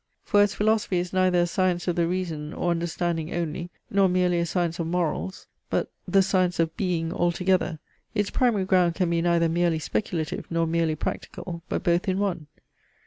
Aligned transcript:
For 0.23 0.41
as 0.41 0.55
philosophy 0.55 0.97
is 0.97 1.13
neither 1.13 1.41
a 1.41 1.45
science 1.45 1.87
of 1.87 1.95
the 1.95 2.07
reason 2.07 2.53
or 2.53 2.71
understanding 2.71 3.31
only, 3.35 3.69
nor 3.91 4.09
merely 4.09 4.39
a 4.39 4.47
science 4.47 4.79
of 4.79 4.87
morals, 4.87 5.45
but 5.69 5.91
the 6.07 6.23
science 6.23 6.59
of 6.59 6.75
BEING 6.75 7.13
altogether, 7.13 7.77
its 8.15 8.31
primary 8.31 8.65
ground 8.65 8.95
can 8.95 9.11
be 9.11 9.21
neither 9.21 9.47
merely 9.47 9.77
speculative 9.77 10.47
nor 10.49 10.65
merely 10.65 10.95
practical, 10.95 11.61
but 11.69 11.83
both 11.83 12.07
in 12.07 12.17
one. 12.17 12.47